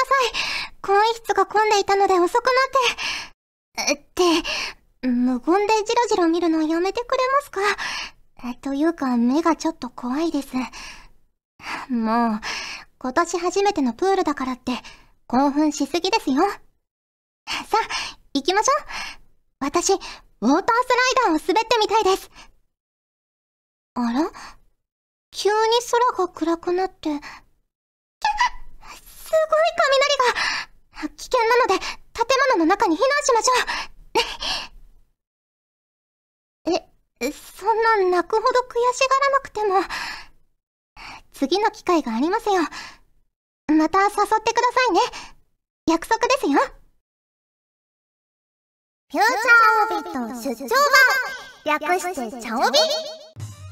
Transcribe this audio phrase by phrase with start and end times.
[0.00, 0.74] なさい。
[0.82, 2.50] 更衣室が混んでいたので遅くな
[3.84, 3.92] って。
[3.94, 4.22] って、
[5.08, 7.60] 無言でジロジロ見るのやめてくれますか？
[8.62, 10.48] というか、目がちょっと怖いです。
[11.90, 12.40] もう、
[12.98, 14.72] 今年初めてのプールだからって、
[15.26, 16.42] 興奮しすぎですよ。
[16.42, 16.58] さ
[17.48, 18.86] あ、行きましょう。
[19.60, 20.62] 私、ウォータースライ
[21.26, 22.30] ダーを滑ってみたいです。
[23.94, 24.30] あら？
[25.32, 25.54] 急に
[25.90, 27.20] 空が暗くなって、
[29.30, 33.52] すごい雷が危険なので、建物の中に避難しましょ
[36.66, 36.74] う
[37.22, 39.82] え、そんな泣くほど悔しがらなくても、
[41.32, 42.54] 次の機会がありますよ。
[43.68, 44.10] また誘っ
[44.42, 45.00] てくださいね。
[45.86, 46.58] 約束ですよ。
[49.12, 50.68] フューチャーオビット出張
[51.66, 52.78] 版略してチャオビ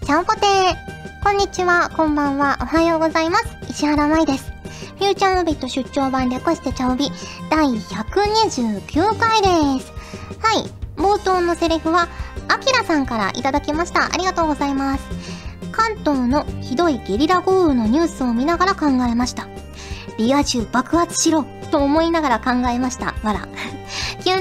[0.05, 3.45] チャオポテーこんにちは、こんばんは、おはようございます。
[3.71, 4.58] 石原舞です。
[4.99, 7.09] フューチャーオビット出張版略してチャオビ
[7.49, 9.93] 第129回です。
[10.41, 12.09] はい、冒頭のセリフは、
[12.49, 14.07] アキラさんからいただきました。
[14.07, 15.05] ありがとうございます。
[15.71, 19.47] 関東のひどいゲリラ豪雨のニュースを見ながら考えました。
[20.19, 23.15] リア充爆発しろと思いながら考えました。
[23.23, 23.49] わら。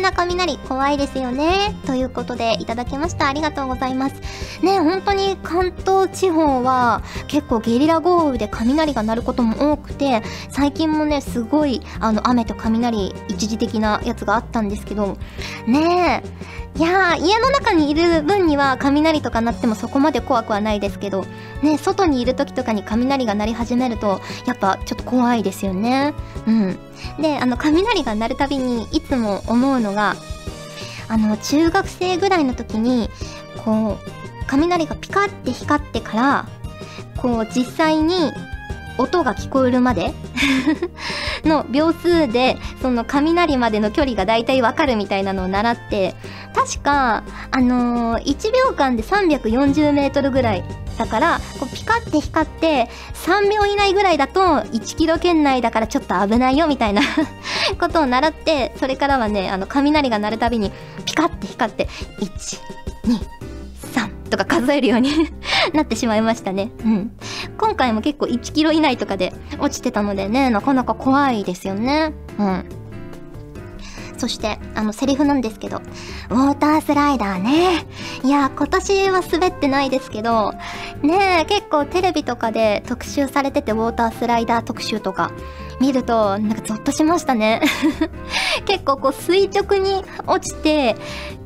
[0.08, 1.76] な雷怖いですよね。
[1.86, 3.28] ということでいただきました。
[3.28, 4.16] ありがとうございます。
[4.64, 15.18] ね、本当に関東地方は結構ゲリラ豪雨で雷が鳴ることも多くて、最近もね、すごいあの雨と雷一時的なやつがあったんですけど、
[15.68, 21.26] ねえ、いやー、家の中にいる分には雷とか鳴ってもそこまで怖くはないですけど、
[21.64, 26.14] ね、外にいる時とかに雷が鳴り始めると、やっぱちょっと怖いですよね。
[26.46, 26.80] うん。
[27.20, 30.16] で、あの、雷が鳴るたびにいつも思うのが、
[31.10, 33.10] あの、中学生ぐらいの時に、
[33.66, 34.12] こう、
[34.48, 36.46] 雷がピカって光ってから、
[37.18, 38.32] こう、実際に
[38.98, 40.14] 音が聞こえるまで
[41.44, 46.16] の秒数で、その雷までの距離がだいたいわかるみたいなのを習って、
[46.54, 50.64] 確か、あのー、1秒間で340メートルぐらい。
[50.98, 57.02] だから、こうピカって光って、3秒以内ぐらいだと1キロ圏内だからちょっと危ないよみたいな
[57.80, 60.72] ことを習って、それからはね、あの、雷が鳴るたびに、
[61.06, 61.88] ピカって光って、
[62.20, 62.60] 1、
[63.06, 63.20] 2、
[63.94, 65.12] 3とか数えるように
[65.74, 66.72] なってしまいましたね。
[66.84, 67.12] うん。
[67.58, 72.14] 今回も結構1キロ以内とかで落ちてたのでね、なかなか怖いですよね。
[72.40, 72.66] うん。
[74.18, 75.78] そして、あの、セリフなんですけど、
[76.30, 77.86] ウォータースライダーね。
[78.24, 80.54] いや、今年は滑ってないですけど、
[81.02, 85.32] ね結構テレビとかで特集されてて、ウォータースライダー特集とか、
[85.80, 87.62] 見ると、なんかゾッとしましたね。
[88.66, 90.96] 結構こう垂直に落ちて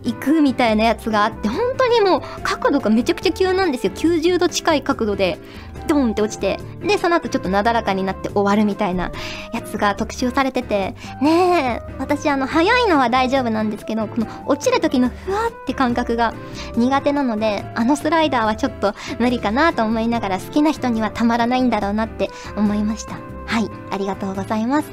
[0.03, 3.93] いくみたいなやつがあって、本当にもう角度がめちゃくちゃ急なんですよ。
[3.93, 5.37] 90度近い角度で、
[5.87, 9.11] ドーンって落ちて、で、その後ちょっとなだらかになって終わるみたいな
[9.53, 16.33] やつが特集されてて、ねえ、私あの、早いのは大丈夫なんですけど、この落ちる時のふわって感覚が
[16.75, 23.15] 苦手なので、あのスライダーはちょっと無理かなと思いながら好きな人にはたまらないんだろうなって思いました。
[23.45, 24.91] はい、ありがとうございます。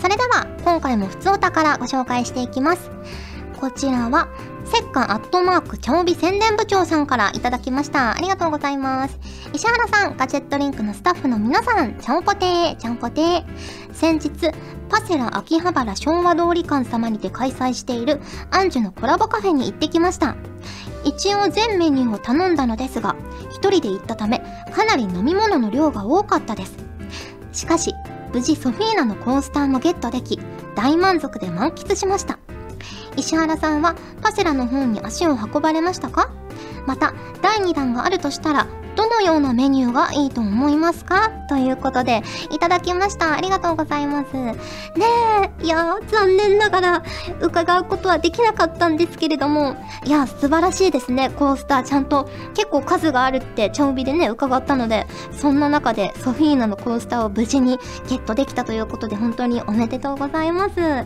[0.00, 2.90] それでは、今回も普通お宝ご紹介していきます。
[3.58, 4.28] こちらは、
[4.66, 8.16] せっかアットマーク、茶帯宣伝部長さんからいただきました。
[8.16, 9.18] ありがとうございます。
[9.52, 13.44] 石原さん、ガジェットリンクのスタッフの皆さん、ちゃんぽてー、ちゃんぽてー。
[13.92, 14.50] 先日、
[14.88, 20.36] パセラ秋葉原昭和通り館様にて開催しているアンジュのコラボカフェに行ってきました。
[21.04, 23.14] 一応全メニューを頼んだのですが、
[23.50, 24.40] 一人で行ったため、
[24.74, 26.76] かなり飲み物の量が多かったです。
[27.52, 27.94] しかし、
[28.32, 30.40] 無事ソフィーナのコースターもゲットでき、
[30.74, 32.38] 大満足で満喫しました。
[33.16, 36.30] 石原さんはパセラの方に足を運ばれましたか？
[36.86, 38.66] また、第2弾があるとしたら、
[38.96, 41.30] どのようなメニューがいいと思いますか？
[41.50, 43.34] ということで、いただきました。
[43.34, 44.34] ありがとうございます。
[44.34, 44.56] ね
[45.60, 47.02] え、いや残念ながら
[47.42, 49.76] 伺うことはできなかったんですけれども、
[50.06, 51.28] いや、素晴らしいですね。
[51.28, 60.76] コースターちゃんと結構数があるって茶帯でね、伺ったので、そんな中でソフィーナのコースターを無事にゲットできたということで、本当におめでとうございます。
[60.80, 61.04] ね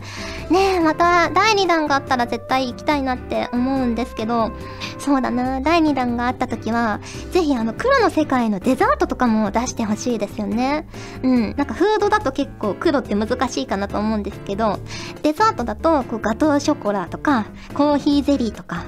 [0.75, 4.51] え、また第2弾があったら絶対行きたいなって思うんですけど、
[4.97, 6.99] そうだな、第2弾があった時は、
[7.31, 10.85] ぜひあの、黒の世界のデザートとかも出してほしいですよね。
[11.23, 11.55] うん。
[11.55, 14.79] なんかフードだと結構黒って難しいかなと思うんですけど、
[15.23, 18.83] デザートだとこうガトーショコラとか、コーヒーゼリーとか、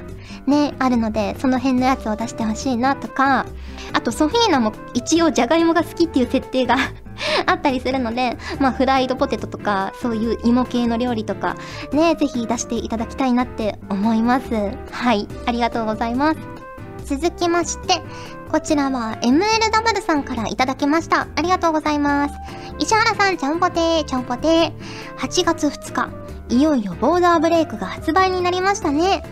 [0.45, 3.45] ね、あるので、その辺のやつを出してほしいなとか、
[3.94, 6.75] あとソフィーナも一応じゃがいもが好きっていう設定が
[7.47, 11.56] あったりするので、まあフライドポテトとか、そういう芋系の料理とか、
[11.94, 14.50] ね、ぜひ出していただきたいなって思います。
[14.91, 16.52] はい、ありがとうございます。
[17.03, 18.01] 続きまして、
[18.51, 21.27] こちらは MLW さんからいただきました。
[21.35, 22.35] ありがとうございます。
[22.79, 24.73] 石原さん、ちゃんぽてー、ちゃんぽてー。
[25.17, 26.09] 8月2日、
[26.50, 29.23] いよいよボーダーブレイクが発売になりましたね。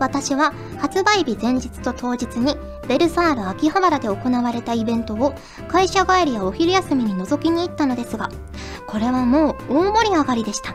[0.00, 2.56] 私は発売日前日と当日に
[2.88, 5.34] ベルサール秋葉原で行われたイベントを
[5.68, 8.28] 会社帰りやお昼休みに覗きに行ったのですが、
[8.86, 10.74] これはもう大盛り上がりでした。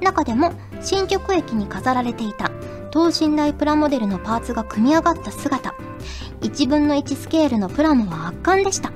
[0.00, 2.50] 中でも新宿駅に飾られていた
[2.92, 5.74] 等身大プラモデルのパーツが組み上がった姿、
[6.42, 8.92] 1分の1スケールのプラモは圧巻でした。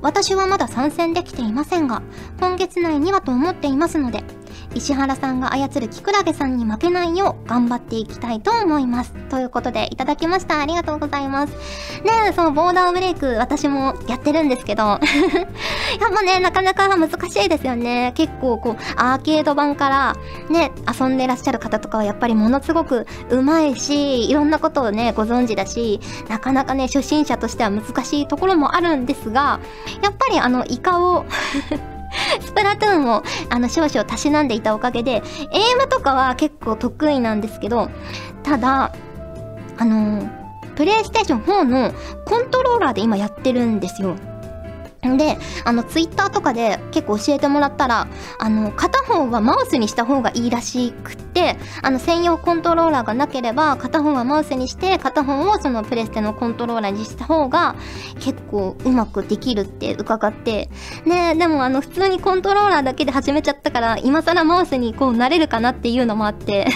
[0.00, 2.00] 私はまだ参戦できていませんが、
[2.38, 4.22] 今月内にはと思っていますので、
[4.72, 9.12] 石原さんが操るキクラゲさんに負けないよう頑張っていきたいと思います。
[9.28, 10.60] ということでいただきました。
[10.60, 11.52] ありがとうございます。
[12.04, 15.00] ねえ、そう、ボーダーブレイク私もやってるんですけど、
[16.00, 18.12] やっぱね、なかなか難しいですよね。
[18.14, 20.16] 結構こう、アーケード版から
[20.50, 29.60] ね、遊んでらっしゃる方とかはやっぱりものすごく上手いし、いろんなことをね、ご存知だし、なかなかね、初心者としては難しいところもあるんですが、
[30.02, 31.24] やっぱりあの、イカを
[32.40, 37.90] スプラトゥーンをあの少々たしなんでいたおかげで、エイムとかは結構得意なんですけど、
[38.42, 38.92] ただ、
[39.80, 40.28] あの
[40.74, 41.92] プレイステーション4の
[42.24, 44.16] コントローラーで今やってるんですよ。
[45.00, 48.08] で、あの、ツイッターとかで結構教えてもらったら、
[48.40, 57.76] あの、片方はマウスにした方がいいらしくって、あの、専用コントローラーがなければ、片方はマウスにして、片方をそのプレステのコントローラーにした方が、
[58.18, 60.68] 結構うまくできるって伺って、
[61.04, 66.66] ねでもあの、普通にコントローラーだけで始めちゃったから、今更マウスにこう、なれるかなっていうのもあって。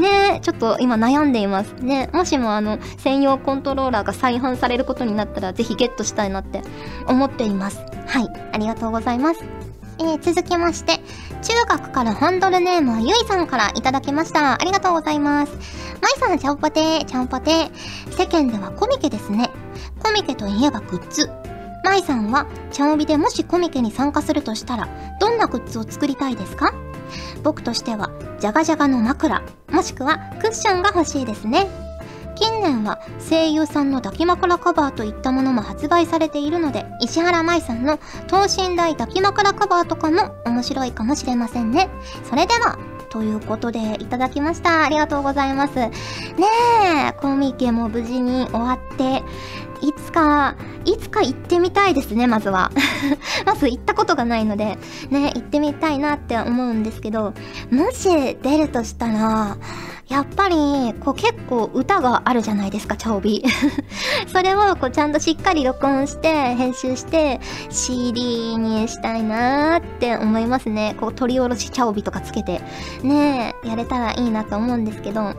[0.00, 1.74] ねちょっと今悩んでいます。
[1.74, 6.62] ねもしもあの、専用コントローラーが再販されることになったら、ぜひゲットしたいなって
[7.06, 7.78] 思っています。
[8.06, 9.44] はい、ありがとうございます。
[9.98, 11.00] えー、続きまして、
[11.42, 14.54] 中学からハンドルネームはゆいさんからいただきました。
[14.54, 15.52] ありがとうございます。
[16.00, 17.70] まいさん、ちゃんぽてー、ちゃんぽてー。
[18.16, 19.50] 世間ではコミケですね。
[20.02, 21.30] コミケといえばグッズ。
[21.84, 24.88] まいさんは、ちゃんおびでもしコミケに参加するとしたら、
[25.20, 26.72] どんなグッズを作りたいですか？
[27.42, 31.68] 僕としては、じゃがじゃがの枕、もしくはクッションが欲しいですね。
[32.40, 32.98] 近年は
[33.28, 37.98] 声優さんの抱き枕カバーといったものも発売されているので、石原舞さんの
[38.28, 41.90] 等身大抱き枕カバーとかも面白いかもしれませんね。
[42.28, 42.78] それでは、
[43.10, 44.84] ということで、いただきました。
[44.84, 45.74] ありがとうございます。
[45.74, 45.90] ね
[47.08, 49.22] え、コミケも無事に終わって、
[49.82, 52.70] いつか、いつか行ってみたいですね、まずは。
[53.46, 54.78] まず行ったことがないので、
[55.10, 57.34] ね、行ってみたいなって思うんですけど、
[57.70, 58.08] もし
[58.42, 59.56] 出るとしたら、
[60.10, 60.56] やっぱり、
[60.98, 63.44] こう結構歌があるじゃないですか、チャオビ。
[64.26, 67.40] それをこうちゃんとしっかり録音して、編集して、
[67.70, 70.96] CD にしたいなーって思いますね。
[70.98, 72.60] こう取り下ろしチャオビとかつけて、
[73.04, 75.34] ねやれたらいいなと思うんですけど、あ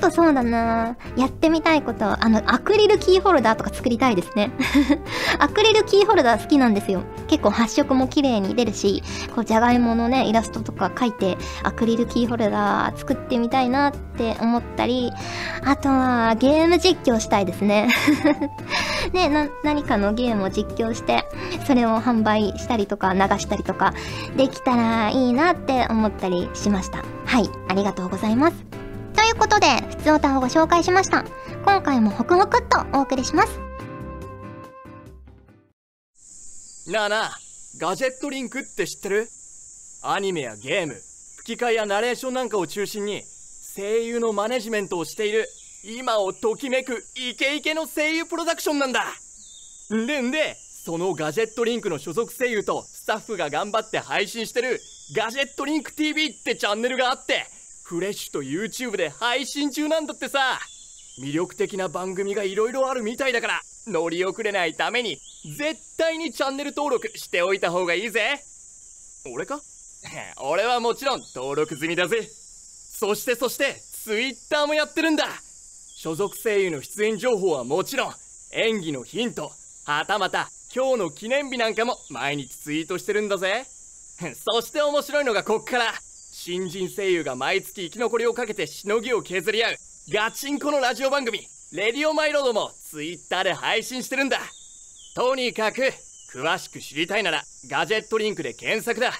[0.00, 4.52] とそうだなやってみたいこと、あの、アクリルキーホルダーとか作りたいですね。
[5.40, 7.02] アクリルキーホルダー好きなんですよ。
[7.26, 9.02] 結構発色も綺麗に出るし、
[9.34, 15.10] こうじゃがいものね、イラストとか描いて、アクリルキーホルダー作ってみたいなってって思ったり、
[15.64, 17.88] あとはゲーム実況したいですね。
[19.12, 21.24] ねな、何かのゲームを実況して、
[21.66, 23.92] それを販売したりとか流したりとか、
[24.36, 27.04] できたらいいなって思ったりしました。
[27.26, 28.56] はい、ありがとうございます。
[29.14, 31.24] ということで、普通歌をご紹介しました。
[31.64, 33.60] 今回もホクホクっとお送りします。
[36.90, 37.30] なあなあ、
[37.80, 39.26] ガジェットリンクって知ってる？
[40.02, 40.94] アニメやゲーム、
[41.38, 43.22] 吹き替えやナレーションなんかを中心に
[43.74, 45.48] 声優のマネジメントをしている
[45.82, 49.04] 今をときめくイケイケの声優プロダクションなんだ。
[49.94, 54.80] んでんでそのガジェットリンクの所属声優とスタッフが頑張って配信してる
[55.16, 57.46] ガジェットリンク TV ってチャンネルがあって
[57.84, 60.58] フレッシュと YouTube で配信中なんだってさ。
[61.20, 65.18] 魅力的な番組が色々あるみたいだから乗り遅れないために
[65.58, 68.38] 絶対にチャンネル登録しておいた方がいいぜ。
[69.32, 69.60] 俺か？
[70.42, 72.28] 俺はもちろん登録済みだぜ。
[72.98, 75.24] そしてそして、ツイッターもやってるんだ
[75.96, 78.12] 所属声優の出演情報はもちろん、
[78.52, 79.50] 演技のヒント、
[79.84, 83.64] はたまた、今日の記念日なんかも毎日ツイートしてるんだぜ。
[84.48, 85.94] そして面白いのがこっから、
[86.32, 89.76] 新人声優が毎月生き残りをかけてしのぎを削り合う、
[90.10, 91.40] ガチンコのラジオ番組、
[91.72, 94.40] レディオマイロードもツイッターで配信してるんだ。
[95.16, 95.92] とにかく、
[96.32, 99.12] 詳しく知りたいなら、ガジェットリンクで検索だ。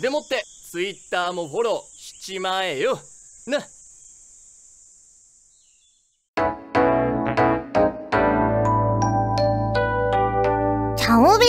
[0.00, 2.98] でもって、ツイッターもフォローしちまえよ。
[3.46, 3.60] な
[10.96, 11.46] チャオビ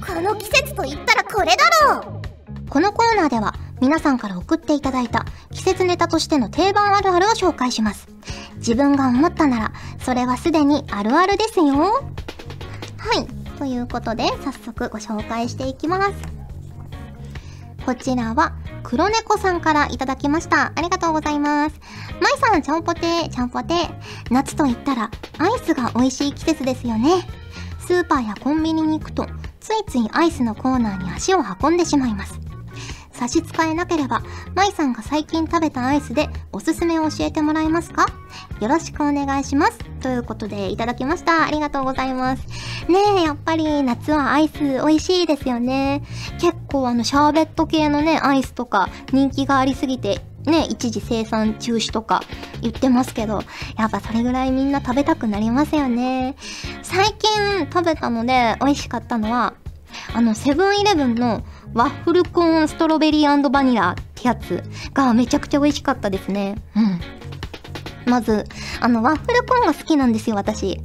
[0.00, 1.56] この季節と言ったらこれだ
[1.88, 8.06] ろうこのコーナーでは皆さんから送っていただいた季節ネタとしての定番あるあるを紹介します。
[8.58, 11.66] 自分が思ったなら、それはすでにあるあるですよ。
[11.66, 12.02] は
[13.18, 13.26] い。
[13.58, 16.33] ということで、早速ご紹介していきます。
[17.84, 20.72] こちらは、黒猫さんからいただきました。
[20.74, 21.78] ありがとうございます。
[22.18, 23.94] まいさん、ちゃんぽてー、ちゃんぽてー。
[24.30, 27.26] 夏と言ったら、アイスが美味しい季節ですよね。
[27.80, 29.26] スーパーやコンビニに行くと、
[29.60, 32.40] ついついアイスのコーナーに足を運んでしまいます。
[33.14, 34.22] 差し支えなければ、
[34.54, 38.06] まいさんが最近食べたアイスでおすすめを教えてもらえますか？
[38.60, 39.78] よろしくお願いします。
[40.00, 41.44] ということで、いただきました。
[41.44, 42.46] ありがとうございます。
[42.88, 46.02] ねえ、やっぱり夏はアイス美味しいですよね。
[46.40, 52.22] 結構あの、シャーベット系のね、アイスとか人気がありすぎて、ね、一時生産中止とか
[52.60, 53.42] 言ってますけど、
[53.78, 56.36] やっぱそれぐらいみんな食べたくなりますよね。
[56.82, 59.54] 最近食べたので美味しかったのは、
[60.12, 61.42] あの、セブンイレブンの
[61.74, 64.62] ワッフルコーンストロベリーバニラってやつ
[64.92, 66.56] がめちゃくちゃ美味しかったですね。
[66.76, 67.00] うん。
[68.06, 68.44] まず、
[68.80, 70.78] あの、ワッフルコーンが好きなんですよ、私。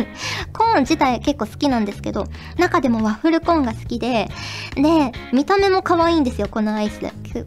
[0.56, 2.26] コーン自体結構好きなんですけど、
[2.58, 4.30] 中でもワッフルコーンが好きで、
[4.76, 7.00] で、見た目も可愛いんですよ、このアイス。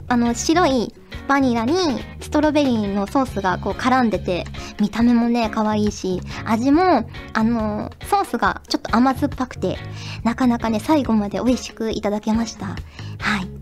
[0.07, 0.93] あの、白い
[1.27, 1.73] バニラに
[2.21, 4.45] ストロベリーのソースがこう絡んでて、
[4.79, 9.77] 見た目もね、可愛いし、味も、あの、ソースがちょっと甘酸っぱくて、
[10.23, 12.65] なかなかね、最後まで美味しくいただけました。
[12.65, 12.77] はい。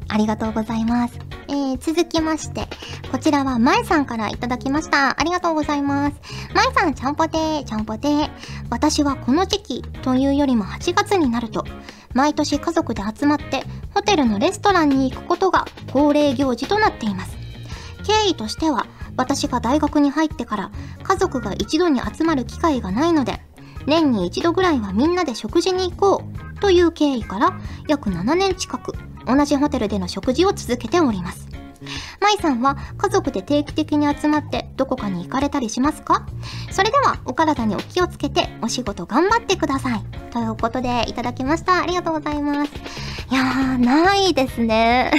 [0.10, 1.18] ありがとうございます。
[1.48, 2.68] えー、続きまして、
[3.12, 5.20] こちらはまえさんからいただきました。
[5.20, 6.18] ありがとうございます。
[6.54, 8.30] まえさん、ちゃんぽてー、ちゃんぽてー。
[8.70, 11.64] 私はこの時期というよりも8月になると、
[12.14, 13.64] 毎年家族で集まって
[13.94, 17.41] ホテルのレストランに行くことが恒例行事となっています。
[18.02, 18.86] 経緯としては、
[19.18, 20.72] 私が大学に入ってから
[21.04, 23.42] 家族が一度に集まる機会がないので、
[23.86, 26.24] 年に一度ぐらいはみんなで食事に行こ
[26.56, 28.94] うという経緯から約7年近く
[29.26, 31.48] 同じホテルでの食事を続けております。
[32.20, 36.28] 舞さんは家族で定期的に集まってどこかに行かれたりしますか？
[36.72, 40.04] それではお体にお気をつけてお仕事頑張ってください。
[40.30, 41.82] ということでいただきました。
[41.82, 42.72] ありがとうございます。
[43.32, 45.12] いやー、ないですね。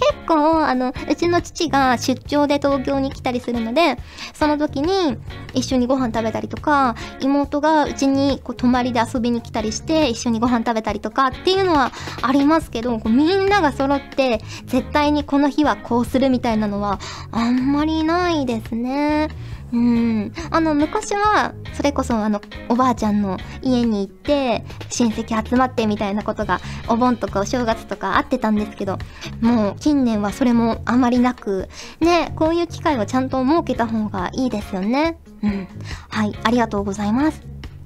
[0.00, 3.98] 結構、あの、うちの父が出張で東京に来たりするので、
[4.32, 5.18] その時に
[5.52, 11.92] 一緒にご飯食べたりとか、妹がうちにこう泊まりで遊びに来たりして一緒にご飯食べたりとかっていうのは
[12.22, 16.98] ありますけど、こうみんなが揃って絶対にこの日はこうするみたいなのは
[17.30, 19.28] あんまりないですね。
[19.72, 20.32] うん。
[20.50, 28.98] あの、昔は、それこそあの、おばあちゃんの家に行って、親戚集まってみたいなことが、お盆とかお正月とかあってたんですけど、
[29.40, 31.68] もう近年はそれもあまりなく、
[32.00, 35.18] ね、こういう機会をちゃんと設けた方がいいですよね。
[35.42, 35.68] うん。
[36.08, 37.42] はい、ありがとうございます。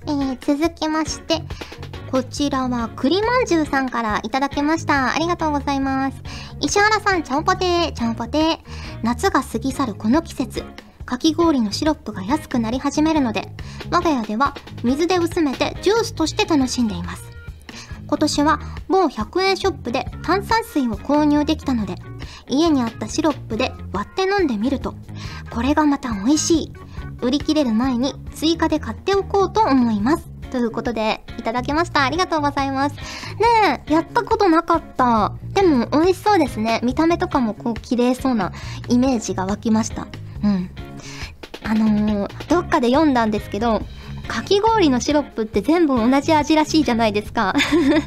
[0.07, 1.43] えー、続きまして、
[2.11, 5.13] こちらは栗まんじゅうさんからいただきました。
[5.15, 6.17] ありがとうございます。
[6.61, 8.59] 石原さん、ちゃんぽてー、ちゃんぽてー。
[9.03, 10.65] 夏が過ぎ去るこの季節。
[11.05, 13.53] かき氷のシロップが安くなり始めるので、
[13.91, 17.25] 我が家では水で薄めてジュースとして楽しんでいます。
[18.07, 21.97] 今年は某100円ショップで炭酸水を購入できたので、
[22.49, 24.95] 家にあったシロップで割って飲んでみると、
[25.51, 26.73] これがまた美味しい。
[27.21, 30.29] 売り切れる前に追加で買っておこうと思います。
[30.51, 32.05] ということで、いただきました。
[32.05, 32.97] ありがとうございます。
[32.97, 35.33] ねえ、やったことなかった。
[35.53, 36.81] でも、美味しそうですね。
[36.85, 38.53] 見た目とかもこう、綺麗そうな
[38.89, 40.07] イメージが湧きました。
[40.45, 40.71] うん。
[41.65, 43.81] あのー、どっかで読んだんですけど、
[44.29, 47.55] かき氷のシロップって全部同じ味らしいじゃないですか。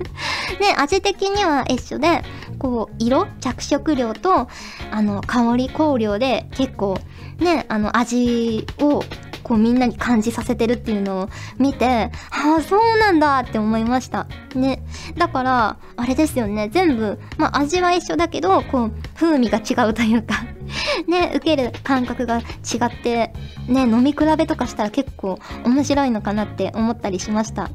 [0.59, 2.23] ね、味的には一緒で、
[2.57, 4.47] こう、色着色料と、
[4.91, 6.99] あの、香り、香料で結構、
[7.39, 9.03] ね、あの、味を
[9.47, 14.27] こうみんなに感じさせてるっていうのを見て、ああ、そうなんだって思いました。
[14.55, 14.83] ね。
[15.17, 16.69] だから、あれですよね。
[16.69, 20.43] 全部、まあ味は一緒だけど、こう、風味が違うというか
[21.07, 22.41] ね、受ける感覚が違
[22.85, 23.33] って、
[23.67, 27.69] ね、飲み比べとかしたら結構面白いのかなって思ったりしました。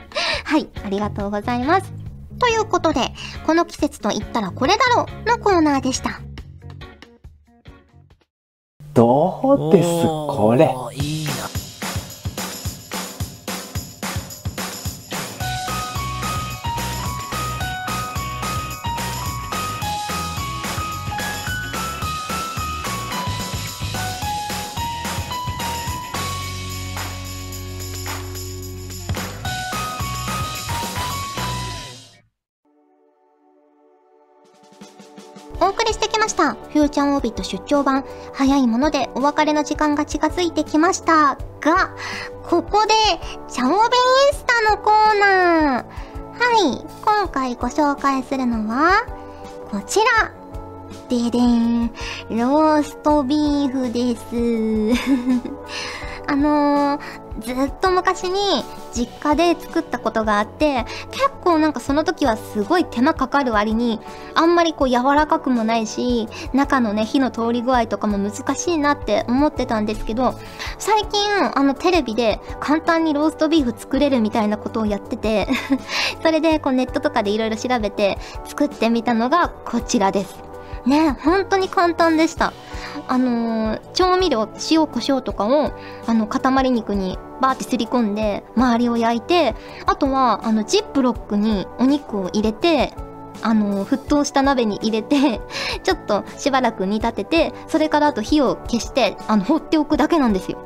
[0.44, 1.92] はい、ありがとうございます。
[2.38, 3.12] ということで、
[3.46, 6.20] この季節と言ったらこれだろうのコーナーでした。
[8.94, 9.88] どうです？
[10.04, 10.74] これ。
[37.28, 38.04] ビット出張版。
[38.32, 41.94] 早いものでお別れの時間が近づいてきましたが、
[42.48, 42.92] ここで、
[43.48, 43.82] チャオベイン
[44.32, 45.84] スタのコーナー。
[45.84, 49.04] はい、今回ご紹介するのは、
[49.70, 50.32] こちら。
[51.10, 51.88] ででん、
[52.30, 54.98] ローストビーフです。
[56.26, 57.00] あのー、
[57.40, 64.00] ずっと昔に実家で作ったことがあって、結構なんかその時はすごい手間かかる割に、
[64.34, 70.34] あんまりこう柔らかくもないし、中のね、火の通り具合とかも難しいなって思ってたんですけど、
[70.78, 75.48] 最近、あのテレビで簡単にローストビーフ作れるみたいなことをやってて、
[76.22, 80.47] それでこうネットとかでいろいろ調べて作ってみたのがこちらです。
[80.86, 82.52] ね本当に簡単でした。
[83.06, 85.72] あのー調味料、塩、胡椒とかを、
[86.06, 89.54] あの、塊肉にバーってすり込んで、周りを焼いて、
[89.86, 92.92] あとは、あの、ジップロックにお肉を入れて、
[93.40, 95.40] あの沸騰した鍋に入れて、
[95.84, 100.58] ちょっとしばらく煮立てて、それからあと火を消して、あの、放っておくだけなんですよ。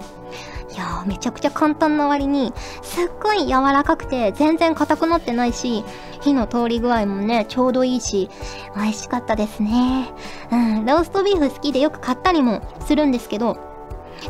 [0.73, 2.53] いやー、めちゃくちゃ簡単な割に、
[2.83, 5.85] すっごい柔らかくて、全然硬くなってないし、
[6.23, 8.31] 火の通り具合もね、ちょうどいいし、
[8.77, 10.13] 美味しかったですね。
[10.51, 13.59] うん、ローストビーフ好きでよく買ったりもするんですけど、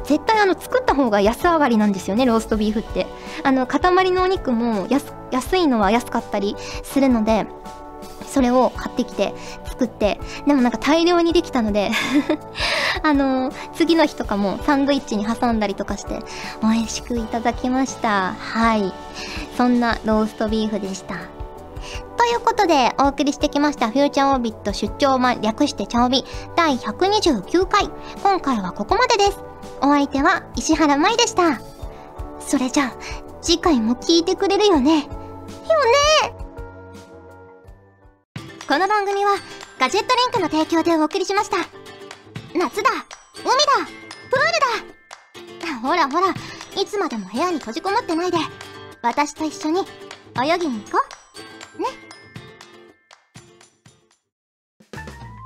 [0.04, 3.06] 絶対あの作った方が安上がりなんですよね、ローストビーフって。
[3.44, 7.46] あの、塊のお肉も安、安いのは安かったりするので、
[8.26, 9.34] それを買ってきて
[9.66, 11.90] 作って、でもなんか大量にできたので、
[13.02, 16.20] あの次の日とかもサンドイッチに挟んだりとかして、
[16.62, 18.34] 美味しくいただきました。
[18.38, 18.92] はい。
[19.56, 21.41] そんなローストビーフでした。
[22.16, 26.24] ということで、お送りしてきました、フューチャーオービット出張版略してチャオビ
[26.56, 27.90] 第129回。
[28.22, 29.38] 今回はここまでです。
[29.80, 31.60] お相手は石原舞でした。
[32.40, 32.96] それじゃあ、
[33.40, 35.00] 次回も聞いてくれるよね。
[35.00, 35.08] よね
[38.68, 39.32] この番組は、
[39.78, 41.56] ガジェットリンクの提供でお送りしました。
[42.54, 42.90] 夏だ
[43.38, 43.52] 海だ
[44.30, 44.92] プールだ
[45.82, 46.32] ほらほら、
[46.80, 48.38] いつまでも部屋に閉じこもってないで、
[49.02, 51.21] 私と一緒に泳ぎに行こう。